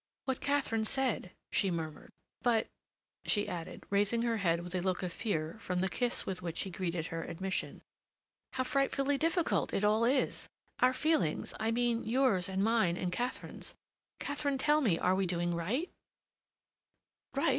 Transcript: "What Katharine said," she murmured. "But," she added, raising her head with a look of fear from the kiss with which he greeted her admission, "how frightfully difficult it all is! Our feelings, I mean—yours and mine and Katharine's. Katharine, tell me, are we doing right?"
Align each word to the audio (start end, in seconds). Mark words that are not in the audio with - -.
"What 0.25 0.41
Katharine 0.41 0.85
said," 0.85 1.29
she 1.51 1.69
murmured. 1.69 2.11
"But," 2.41 2.65
she 3.23 3.47
added, 3.47 3.83
raising 3.91 4.23
her 4.23 4.37
head 4.37 4.63
with 4.63 4.73
a 4.73 4.79
look 4.81 5.03
of 5.03 5.13
fear 5.13 5.57
from 5.59 5.79
the 5.79 5.89
kiss 5.89 6.25
with 6.25 6.41
which 6.41 6.61
he 6.61 6.71
greeted 6.71 7.05
her 7.13 7.23
admission, 7.23 7.83
"how 8.53 8.63
frightfully 8.63 9.19
difficult 9.19 9.75
it 9.75 9.83
all 9.83 10.03
is! 10.03 10.49
Our 10.79 10.93
feelings, 10.93 11.53
I 11.59 11.69
mean—yours 11.69 12.49
and 12.49 12.63
mine 12.63 12.97
and 12.97 13.11
Katharine's. 13.11 13.75
Katharine, 14.17 14.57
tell 14.57 14.81
me, 14.81 14.97
are 14.97 15.13
we 15.13 15.27
doing 15.27 15.53
right?" 15.53 15.91